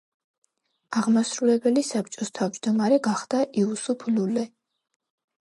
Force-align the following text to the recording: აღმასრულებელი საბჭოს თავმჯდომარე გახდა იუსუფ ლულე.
აღმასრულებელი 1.01 1.83
საბჭოს 1.89 2.33
თავმჯდომარე 2.39 2.99
გახდა 3.09 3.43
იუსუფ 3.63 4.09
ლულე. 4.17 4.49